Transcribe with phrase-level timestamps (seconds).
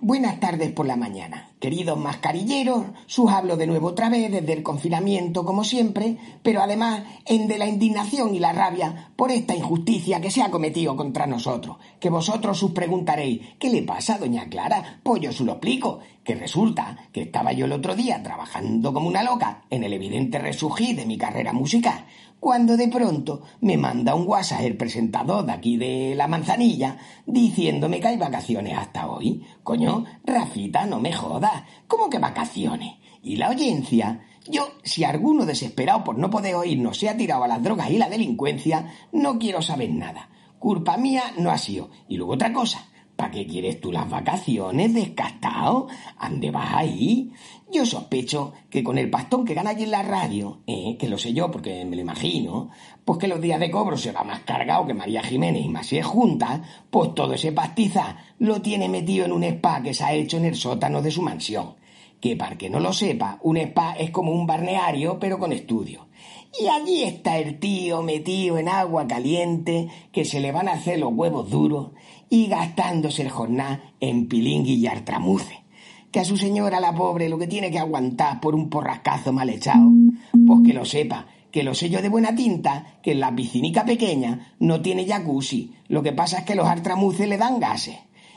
[0.00, 1.48] Buenas tardes por la mañana.
[1.58, 7.04] Queridos mascarilleros, sus hablo de nuevo otra vez desde el confinamiento como siempre, pero además
[7.24, 11.26] en de la indignación y la rabia por esta injusticia que se ha cometido contra
[11.26, 11.78] nosotros.
[11.98, 15.00] Que vosotros os preguntaréis, ¿qué le pasa a doña Clara?
[15.02, 19.08] Pues yo os lo explico, que resulta que estaba yo el otro día trabajando como
[19.08, 22.04] una loca en el evidente resurgir de mi carrera musical
[22.40, 28.00] cuando de pronto me manda un WhatsApp el presentador de aquí de la manzanilla diciéndome
[28.00, 29.44] que hay vacaciones hasta hoy.
[29.62, 31.45] Coño, Rafita, no me jodas.
[31.86, 32.94] ¿Cómo que vacaciones?
[33.22, 37.48] Y la oyencia, yo, si alguno desesperado por no poder oírnos se ha tirado a
[37.48, 40.28] las drogas y la delincuencia, no quiero saber nada.
[40.58, 41.90] Culpa mía no ha sido.
[42.08, 42.86] Y luego otra cosa.
[43.16, 45.88] ¿Para qué quieres tú las vacaciones, descastado?
[46.18, 47.32] ¿Ande vas ahí?
[47.72, 51.16] Yo sospecho que con el pastón que gana allí en la radio, eh, que lo
[51.16, 52.68] sé yo porque me lo imagino,
[53.06, 56.06] pues que los días de cobro se va más cargado que María Jiménez y Masías
[56.06, 60.36] juntas, pues todo ese pastiza lo tiene metido en un spa que se ha hecho
[60.36, 61.74] en el sótano de su mansión.
[62.20, 66.06] Que para que no lo sepa, un spa es como un balneario pero con estudio.
[66.58, 70.98] Y allí está el tío metido en agua caliente, que se le van a hacer
[70.98, 71.90] los huevos duros,
[72.28, 75.64] y gastándose el jornal en pilingui y artramuce.
[76.10, 79.50] Que a su señora, la pobre, lo que tiene que aguantar por un porrascazo mal
[79.50, 79.90] echado,
[80.46, 83.84] pues que lo sepa, que lo sé yo de buena tinta, que en la piscinica
[83.84, 87.96] pequeña no tiene jacuzzi, lo que pasa es que los artramuces le dan gases.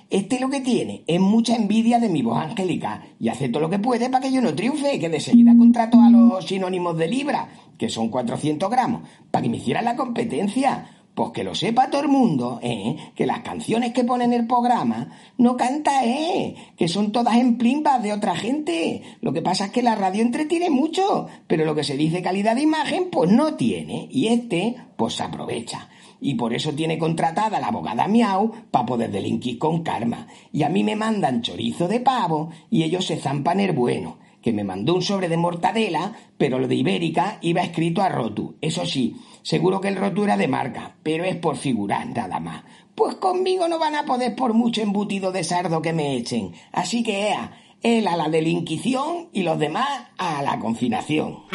[0.10, 3.70] Este lo que tiene es mucha envidia de mi voz angélica y hace todo lo
[3.70, 7.08] que puede para que yo no triunfe, que de seguida contrato a los sinónimos de
[7.08, 10.99] libra, que son 400 gramos, para que me hicieran la competencia.
[11.20, 12.96] Pues que lo sepa todo el mundo, ¿eh?
[13.14, 16.56] que las canciones que pone en el programa no canta, ¿eh?
[16.78, 19.02] que son todas en plimbas de otra gente.
[19.20, 22.56] Lo que pasa es que la radio entretiene mucho, pero lo que se dice calidad
[22.56, 24.08] de imagen, pues no tiene.
[24.10, 25.90] Y este, pues se aprovecha.
[26.22, 30.26] Y por eso tiene contratada la abogada Miau para poder delinquir con karma.
[30.54, 34.54] Y a mí me mandan chorizo de pavo y ellos se zampan el bueno que
[34.54, 38.56] me mandó un sobre de mortadela, pero lo de Ibérica iba escrito a Rotu.
[38.62, 39.16] Eso sí,
[39.50, 42.64] Seguro que el roto era de marca, pero es por figurar nada más.
[42.96, 46.54] Pues conmigo no van a poder por mucho embutido de sardo que me echen.
[46.72, 51.46] Así que ea, él a la delinquición y los demás a la confinación.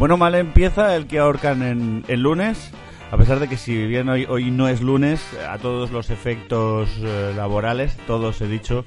[0.00, 2.72] Bueno, mal empieza el que ahorcan en el lunes.
[3.10, 6.88] A pesar de que si bien hoy, hoy no es lunes, a todos los efectos
[7.02, 8.86] eh, laborales, todos he dicho,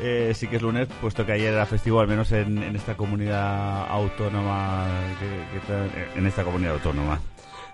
[0.00, 3.88] eh, sí que es lunes, puesto que ayer era festivo, al menos en, esta comunidad
[3.88, 4.84] autónoma,
[6.16, 7.20] en esta comunidad autónoma.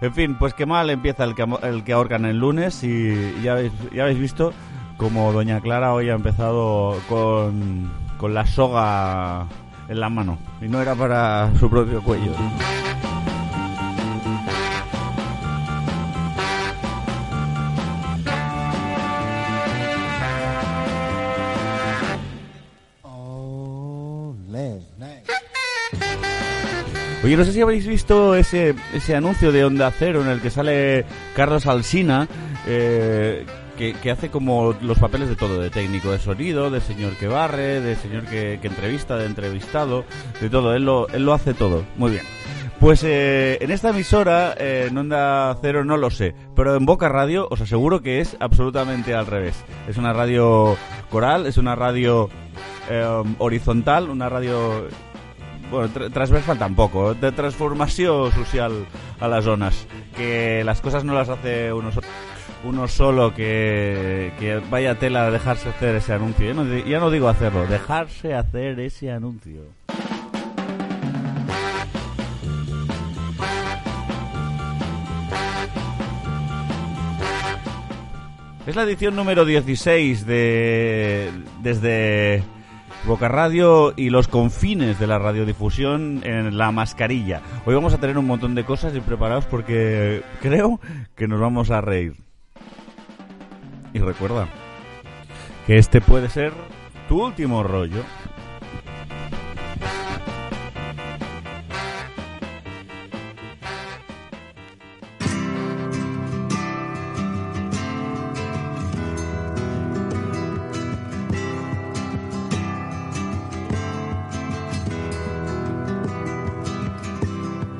[0.02, 3.52] En fin, pues qué mal empieza el que, el que ahorcan el lunes y ya
[3.52, 4.52] habéis, ya habéis visto
[4.98, 9.46] como Doña Clara hoy ha empezado con, con la soga
[9.88, 12.32] en la mano y no era para su propio cuello.
[27.24, 30.50] Oye, no sé si habéis visto ese, ese anuncio de Onda Cero en el que
[30.50, 32.28] sale Carlos Alsina,
[32.66, 33.46] eh,
[33.76, 37.80] que, hace como los papeles de todo, de técnico de sonido, de señor que barre,
[37.80, 40.04] de señor que, entrevista, de entrevistado,
[40.40, 40.74] de todo.
[40.74, 41.84] Él lo, él lo hace todo.
[41.96, 42.24] Muy bien.
[42.80, 47.08] Pues eh, en esta emisora, eh, en Onda Cero no lo sé, pero en Boca
[47.08, 49.64] Radio os aseguro que es absolutamente al revés.
[49.88, 50.76] Es una radio
[51.08, 52.28] coral, es una radio
[52.90, 54.86] eh, horizontal, una radio
[55.70, 58.86] bueno, transversal tampoco, de transformación social
[59.18, 59.86] a las zonas,
[60.16, 62.06] que las cosas no las hace uno solo
[62.64, 66.46] uno solo que, vaya tela a dejarse hacer ese anuncio.
[66.46, 69.62] Ya no, ya no digo hacerlo, dejarse hacer ese anuncio.
[78.66, 81.30] Es la edición número 16 de
[81.62, 82.42] desde
[83.06, 87.42] Boca Radio y los confines de la radiodifusión en la mascarilla.
[87.66, 90.80] Hoy vamos a tener un montón de cosas y preparados porque creo
[91.14, 92.24] que nos vamos a reír.
[93.94, 94.48] Y recuerda
[95.66, 96.52] que este puede ser
[97.08, 98.02] tu último rollo.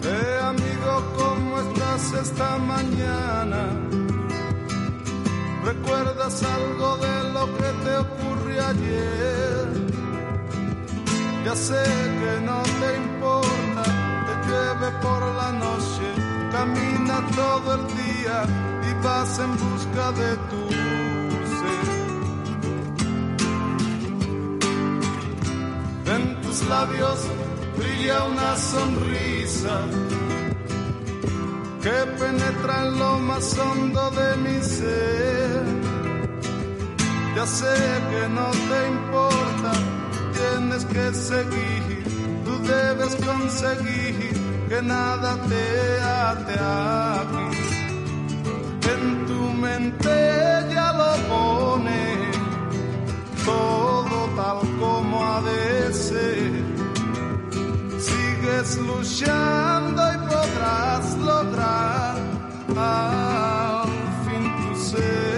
[0.05, 3.44] Eh, amigo, cómo estás esta mañana.
[6.25, 9.69] ¿Recuerdas algo de lo que te ocurrió ayer?
[11.44, 11.85] Ya sé
[12.21, 13.82] que no te importa,
[14.26, 16.06] te llueve por la noche,
[16.50, 18.47] camina todo el día
[18.88, 20.62] y vas en busca de tu
[21.61, 21.87] ser.
[26.15, 27.19] En tus labios
[27.77, 29.77] brilla una sonrisa
[31.82, 35.94] que penetra en lo más hondo de mi ser.
[37.37, 37.75] Ya sé
[38.11, 39.73] que no te importa,
[40.39, 42.05] tienes que seguir,
[42.45, 44.33] tú debes conseguir
[44.69, 45.65] que nada te
[46.03, 46.55] ate
[47.21, 47.47] aquí.
[48.95, 50.17] En tu mente
[50.75, 52.05] ya lo pone
[53.45, 56.85] todo tal como ha de ser
[57.99, 62.17] sigues luchando y podrás lograr
[62.77, 63.89] al
[64.25, 65.34] fin tu ser,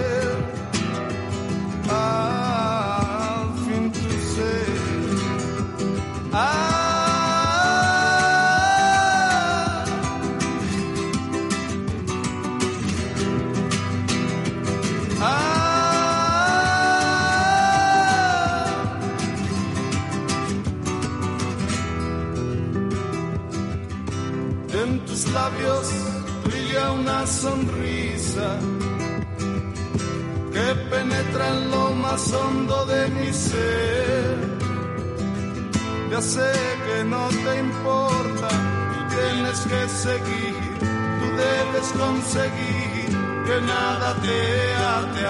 [25.33, 25.87] labios
[26.45, 28.59] brilla una sonrisa
[30.53, 34.37] que penetra en lo más hondo de mi ser.
[36.11, 36.51] Ya sé
[36.85, 38.47] que no te importa,
[38.93, 40.55] tú tienes que seguir,
[41.19, 43.07] tú debes conseguir
[43.45, 45.25] que nada te ate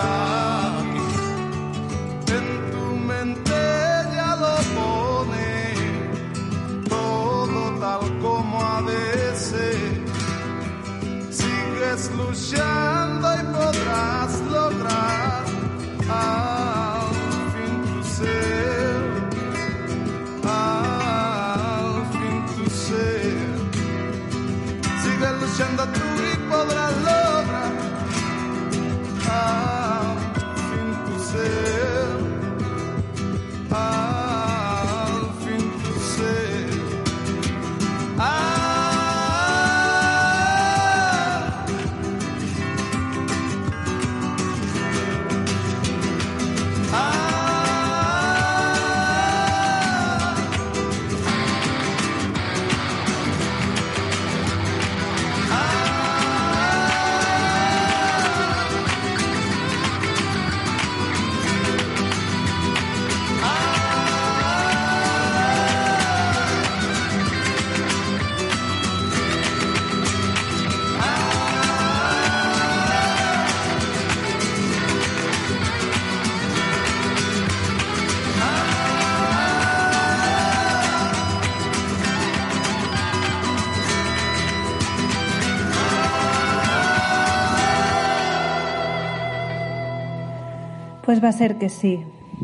[91.08, 92.04] Pues va a ser que sí.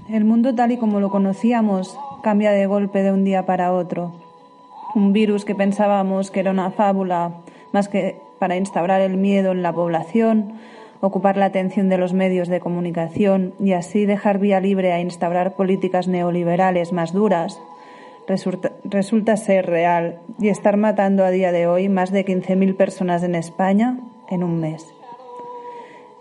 [0.10, 4.14] El mundo tal y como lo conocíamos cambia de golpe de un día para otro.
[4.96, 7.42] Un virus que pensábamos que era una fábula
[7.74, 10.54] más que para instaurar el miedo en la población,
[11.02, 15.58] ocupar la atención de los medios de comunicación y así dejar vía libre a instaurar
[15.58, 17.62] políticas neoliberales más duras,
[18.28, 23.36] resulta, ser real y estar matando a día de hoy más de 15.000 personas en
[23.36, 24.00] España
[24.30, 24.96] en un mes.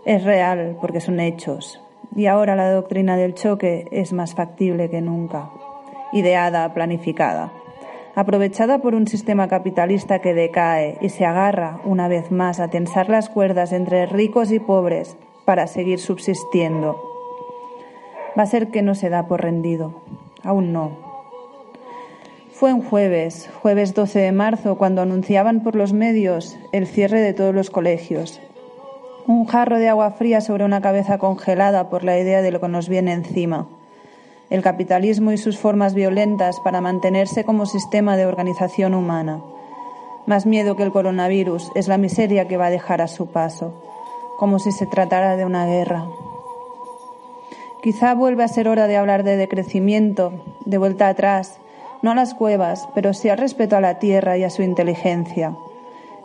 [0.05, 1.81] Es real porque son hechos,
[2.15, 5.51] y ahora la doctrina del choque es más factible que nunca,
[6.13, 7.53] ideada, planificada,
[8.15, 13.09] aprovechada por un sistema capitalista que decae y se agarra una vez más a tensar
[13.09, 17.01] las cuerdas entre ricos y pobres para seguir subsistiendo.
[18.39, 20.03] Va a ser que no se da por rendido,
[20.43, 21.13] aún no.
[22.51, 27.35] Fue un jueves, jueves 12 de marzo, cuando anunciaban por los medios el cierre de
[27.35, 28.41] todos los colegios,
[29.27, 32.69] un jarro de agua fría sobre una cabeza congelada por la idea de lo que
[32.69, 33.67] nos viene encima.
[34.51, 39.41] El capitalismo y sus formas violentas para mantenerse como sistema de organización humana.
[40.27, 43.73] Más miedo que el coronavirus es la miseria que va a dejar a su paso,
[44.39, 46.07] como si se tratara de una guerra.
[47.83, 50.33] Quizá vuelva a ser hora de hablar de decrecimiento,
[50.65, 51.59] de vuelta atrás,
[52.03, 55.57] no a las cuevas, pero sí al respeto a la tierra y a su inteligencia.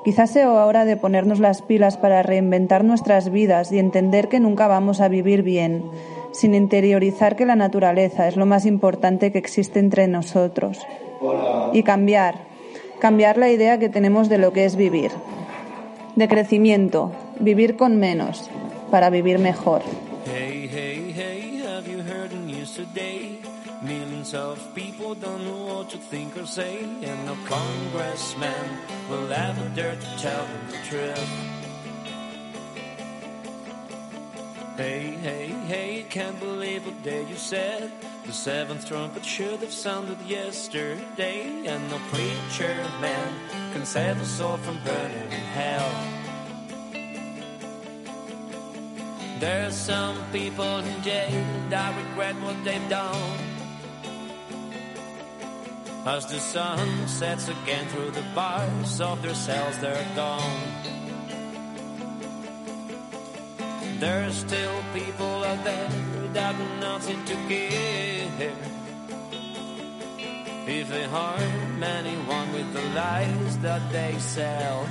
[0.08, 4.66] Quizás sea hora de ponernos las pilas para reinventar nuestras vidas y entender que nunca
[4.66, 5.84] vamos a vivir bien,
[6.32, 10.80] sin interiorizar que la naturaleza es lo más importante que existe entre nosotros.
[11.74, 12.36] Y cambiar,
[13.00, 15.12] cambiar la idea que tenemos de lo que es vivir.
[16.16, 17.12] de crecimiento,
[17.42, 18.50] vivir con menos,
[18.90, 19.82] para vivir mejor.
[25.78, 28.78] You what to think or say, and no congressman
[29.10, 31.30] will ever dare to tell the truth.
[34.76, 37.92] Hey, hey, hey, can't believe what day you said.
[38.26, 43.34] The seventh trumpet should have sounded yesterday, and no preacher man
[43.74, 45.92] can save us all from burning in hell.
[49.40, 53.47] There's some people in jail that regret what they've done.
[56.08, 60.62] As the sun sets again through the bars of their cells, they're gone.
[64.00, 65.90] There's still people out there
[66.32, 68.56] that have nothing to give.
[70.66, 74.88] If they harm anyone with the lies that they sell,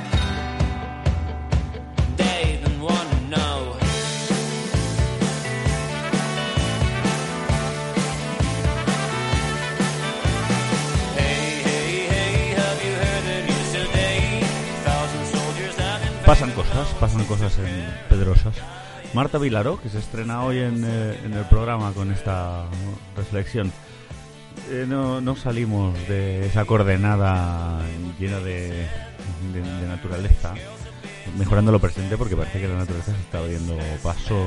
[17.27, 18.55] cosas, en Pedrosas.
[19.15, 22.65] Marta Vilaró, que se estrena hoy en, eh, en el programa con esta
[23.17, 23.73] reflexión.
[24.71, 27.81] Eh, no, no salimos de esa coordenada
[28.19, 28.71] llena de,
[29.53, 30.55] de- de naturaleza,
[31.39, 34.47] mejorando lo presente porque parece que la naturaleza se está abriendo paso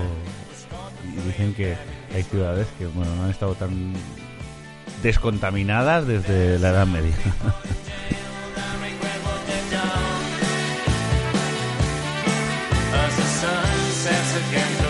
[1.07, 1.75] y dicen que
[2.13, 3.93] hay ciudades que bueno, no han estado tan
[5.03, 7.15] descontaminadas desde la Edad Media.
[14.35, 14.88] again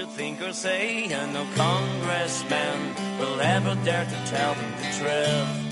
[0.00, 5.70] to think or say, and no congressman will ever dare to tell them the truth.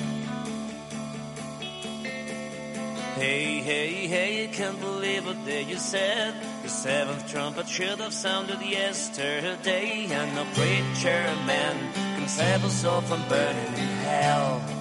[3.17, 6.35] Hey, hey, hey, you can't believe what day you said.
[6.63, 13.01] The seventh trumpet should have sounded yesterday, and no preacher man can save us all
[13.01, 14.78] from burning in hell.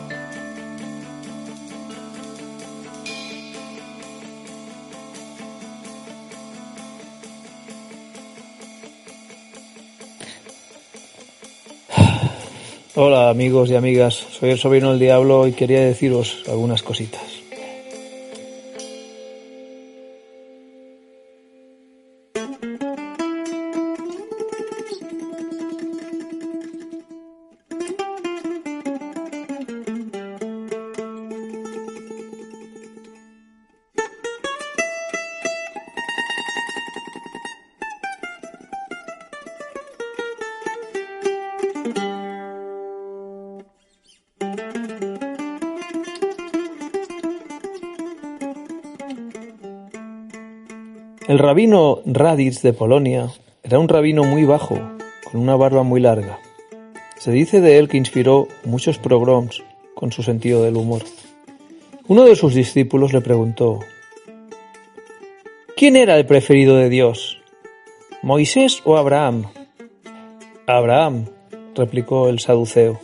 [12.99, 17.26] Hola amigos y amigas, soy el sobrino del diablo y quería deciros algunas cositas.
[51.27, 53.27] El rabino Raditz de Polonia
[53.61, 54.79] era un rabino muy bajo,
[55.29, 56.39] con una barba muy larga.
[57.17, 59.61] Se dice de él que inspiró muchos pogroms
[59.93, 61.01] con su sentido del humor.
[62.07, 63.79] Uno de sus discípulos le preguntó,
[65.75, 67.41] ¿Quién era el preferido de Dios?
[68.23, 69.47] ¿Moisés o Abraham?
[70.65, 71.25] Abraham,
[71.75, 73.01] replicó el saduceo.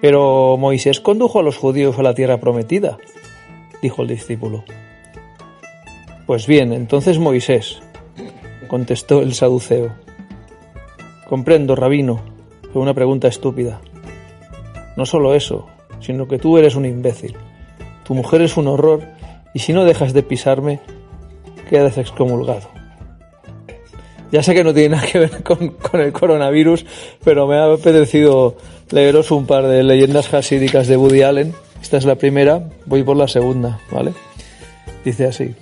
[0.00, 2.96] Pero Moisés condujo a los judíos a la tierra prometida,
[3.82, 4.62] dijo el discípulo.
[6.26, 7.80] Pues bien, entonces Moisés,
[8.66, 9.92] contestó el saduceo.
[11.28, 12.20] Comprendo, rabino,
[12.72, 13.80] fue una pregunta estúpida.
[14.96, 15.68] No solo eso,
[16.00, 17.36] sino que tú eres un imbécil.
[18.04, 19.04] Tu mujer es un horror
[19.54, 20.80] y si no dejas de pisarme,
[21.70, 22.70] quedas excomulgado.
[24.32, 26.84] Ya sé que no tiene nada que ver con, con el coronavirus,
[27.22, 28.56] pero me ha apetecido
[28.90, 31.54] leeros un par de leyendas hasídicas de Woody Allen.
[31.80, 34.12] Esta es la primera, voy por la segunda, ¿vale?
[35.04, 35.54] Dice así.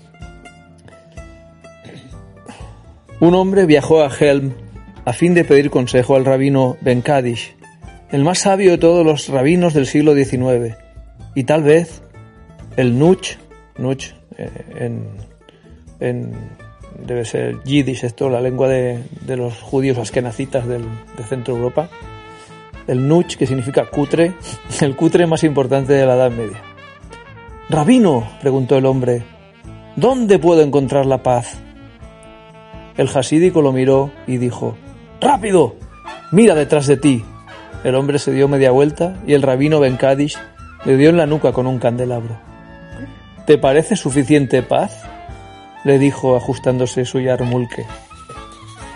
[3.21, 4.53] Un hombre viajó a Helm
[5.05, 7.55] a fin de pedir consejo al rabino Ben Kadish,
[8.11, 10.77] el más sabio de todos los rabinos del siglo XIX,
[11.35, 12.03] y tal vez
[12.77, 13.37] el Nuch,
[13.77, 15.07] Nuch eh, en,
[16.01, 16.33] en
[17.07, 20.83] debe ser Yiddish, esto, la lengua de, de los judíos askenazitas del,
[21.17, 21.89] de Centro Europa.
[22.87, 24.35] El Nuch, que significa cutre,
[24.81, 26.61] el cutre más importante de la Edad Media.
[27.71, 29.23] Rabino, preguntó el hombre,
[29.97, 31.57] ¿dónde puedo encontrar la paz?
[32.97, 34.77] El jasídico lo miró y dijo,
[35.21, 35.77] ¡Rápido!
[36.31, 37.25] Mira detrás de ti.
[37.83, 40.37] El hombre se dio media vuelta y el rabino Ben Kadish
[40.85, 42.39] le dio en la nuca con un candelabro.
[43.47, 45.03] ¿Te parece suficiente paz?
[45.85, 47.85] le dijo ajustándose su yarmulke.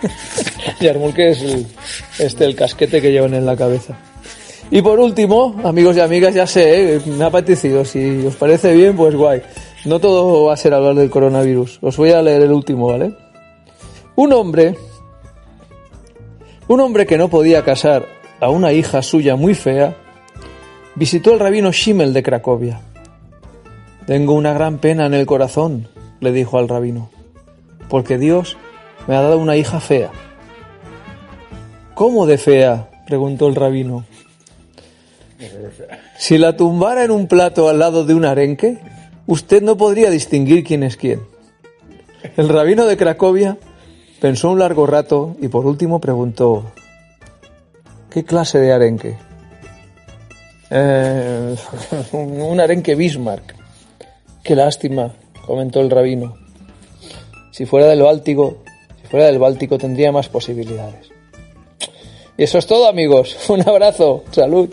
[0.81, 1.67] yarmulke es el,
[2.19, 3.95] este, el casquete que llevan en la cabeza.
[4.71, 7.01] Y por último, amigos y amigas, ya sé, ¿eh?
[7.07, 7.85] me ha apetecido.
[7.85, 9.43] Si os parece bien, pues guay.
[9.85, 11.79] No todo va a ser hablar del coronavirus.
[11.81, 13.15] Os voy a leer el último, ¿vale?
[14.19, 14.75] Un hombre,
[16.67, 18.09] un hombre que no podía casar
[18.41, 19.95] a una hija suya muy fea,
[20.97, 22.81] visitó al rabino Schimmel de Cracovia.
[24.09, 25.87] Tengo una gran pena en el corazón,
[26.19, 27.11] le dijo al rabino,
[27.89, 28.57] porque Dios
[29.07, 30.11] me ha dado una hija fea.
[31.95, 32.91] ¿Cómo de fea?
[33.07, 34.05] preguntó el rabino.
[36.17, 38.79] Si la tumbara en un plato al lado de un arenque,
[39.29, 41.21] usted no podría distinguir quién es quién.
[42.37, 43.59] El rabino de Cracovia
[44.21, 46.65] pensó un largo rato y por último preguntó,
[48.11, 49.17] ¿qué clase de arenque?
[50.71, 51.57] Eh,
[52.13, 53.55] un arenque Bismarck.
[54.43, 55.13] Qué lástima,
[55.47, 56.37] comentó el rabino.
[57.51, 58.59] Si fuera del Báltico,
[59.03, 61.11] si fuera del Báltico tendría más posibilidades.
[62.39, 63.37] Y eso es todo, amigos.
[63.49, 64.23] Un abrazo.
[64.31, 64.69] Salud.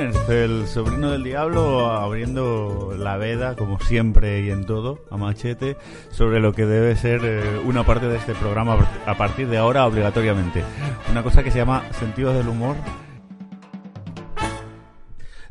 [0.00, 5.76] El sobrino del diablo, abriendo la veda, como siempre y en todo, a machete,
[6.10, 9.86] sobre lo que debe ser eh, una parte de este programa a partir de ahora
[9.86, 10.62] obligatoriamente.
[11.10, 12.76] Una cosa que se llama sentido del humor.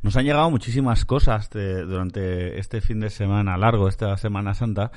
[0.02, 4.92] Nos han llegado muchísimas cosas durante este fin de semana largo, esta Semana Santa,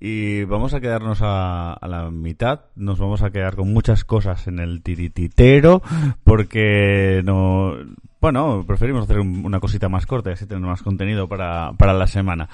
[0.00, 2.62] y vamos a quedarnos a, a la mitad.
[2.74, 5.82] Nos vamos a quedar con muchas cosas en el tirititero,
[6.24, 7.76] porque no.
[8.20, 11.92] Bueno, preferimos hacer un- una cosita más corta y así tener más contenido para, para
[11.92, 12.48] la semana.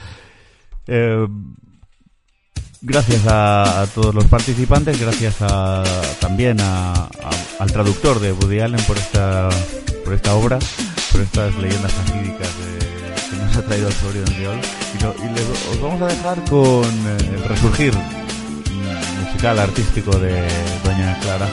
[0.87, 1.27] Eh,
[2.83, 5.83] gracias a, todos los participantes, gracias a,
[6.21, 7.09] también a-
[7.59, 9.49] al traductor de Woody Allen por esta,
[10.05, 10.59] por esta obra,
[11.13, 14.61] por estas leyendas fagídicas de- que nos ha traído el sobrino del diablo.
[14.99, 17.95] Y, lo- y le- os vamos a dejar con eh, el resurgir
[19.25, 20.47] musical, artístico de
[20.85, 21.49] Doña Clara.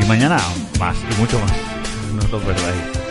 [0.00, 0.38] Y mañana
[0.78, 1.52] más y mucho más.
[2.14, 3.03] No lo perdáis.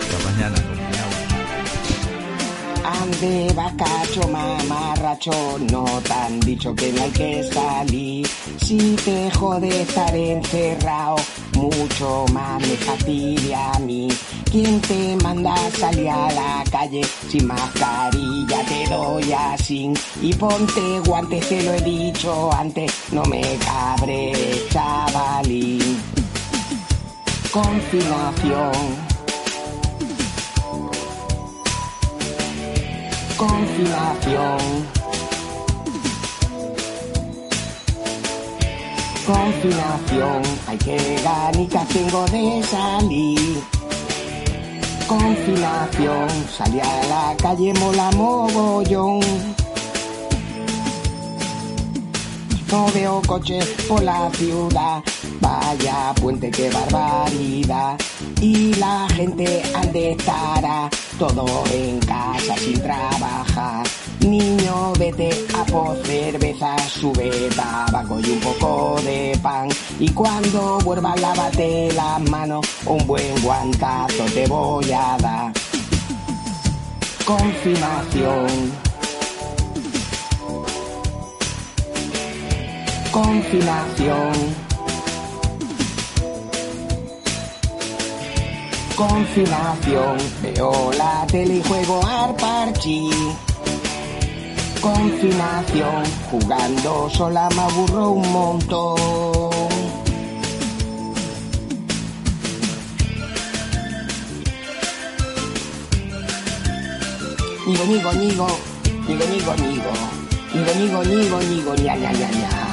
[2.85, 8.27] Ande, bacacho, mamarracho, no te han dicho que no hay que salir.
[8.57, 11.15] Si te jode estar encerrado,
[11.55, 14.09] mucho más me fastidia a mí.
[14.51, 18.63] ¿Quién te manda a salir a la calle sin mascarilla?
[18.65, 24.33] Te doy así y ponte guantes, te lo he dicho antes, no me cabre,
[24.69, 26.01] chavalín.
[27.51, 29.12] Confinación.
[33.45, 34.57] Confinación.
[39.25, 43.63] Confinación, hay que ganica tengo de salir.
[45.07, 49.19] Confinación, salí a la calle mola mogollón.
[52.73, 55.03] No veo coches por la ciudad,
[55.39, 57.99] vaya puente que barbaridad.
[58.41, 63.85] Y la gente ande estará todo en casa sin trabajar.
[64.21, 69.69] Niño, vete a por cerveza, sube tabaco y un poco de pan.
[69.99, 75.53] Y cuando vuelvas, lávate las manos, un buen guantazo te voy a dar.
[77.23, 78.92] Confirmación.
[83.13, 84.33] Confinación.
[88.95, 90.17] Confinación.
[90.41, 93.11] Veo la tele y juego al parchi.
[94.81, 96.03] Confinación.
[96.31, 98.97] Jugando sola me aburro un montón.
[107.67, 108.47] Nigo, nigo, nigo.
[109.07, 109.91] Nigo, nigo, nigo.
[110.55, 112.72] Nigo, nigo, nigo, nigo, ña, ña, ña, ña.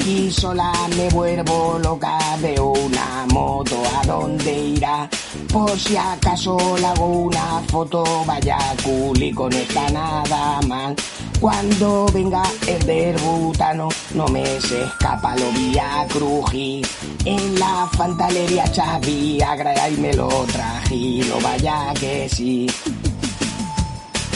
[0.00, 5.06] Aquí sola me vuelvo loca, veo una moto, ¿a dónde irá?
[5.52, 10.96] Por si acaso le hago una foto, vaya culico, no está nada mal.
[11.38, 16.88] Cuando venga el del butano, no me se escapa, lo vi a crujir.
[17.26, 22.66] En la fantalería Chaviagra y me lo trají, no vaya que sí.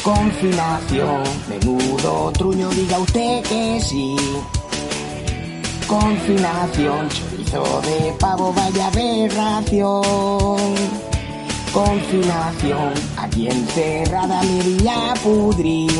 [0.03, 4.15] Confinación, menudo truño, diga usted que sí.
[5.87, 10.03] Confinación, chorizo de pavo, vaya aberración.
[11.73, 15.93] Confinación, aquí encerrada me voy a pudrir.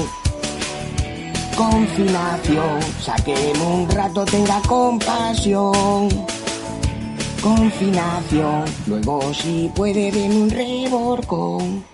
[1.57, 6.09] Confinación, sáqueme un rato, tenga compasión.
[7.43, 11.94] Confinación, luego si puede den un reborcón.